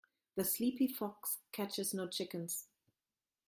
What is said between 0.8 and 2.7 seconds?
fox catches no chickens.